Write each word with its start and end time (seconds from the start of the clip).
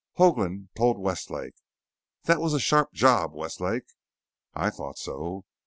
Hoagland 0.17 0.69
told 0.75 0.95
to 0.97 1.01
Westlake, 1.01 1.53
"That 2.23 2.39
was 2.41 2.55
a 2.55 2.59
sharp 2.59 2.91
job, 2.91 3.35
Westlake." 3.35 3.85
"I 4.55 4.71
thought 4.71 4.97
so." 4.97 5.45